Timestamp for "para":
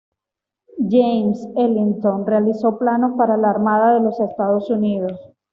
3.19-3.37